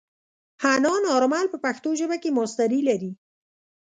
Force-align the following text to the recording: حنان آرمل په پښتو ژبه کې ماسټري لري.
حنان 0.63 1.03
آرمل 1.15 1.45
په 1.51 1.57
پښتو 1.65 1.89
ژبه 1.99 2.17
کې 2.21 2.35
ماسټري 2.37 2.81
لري. 2.89 3.11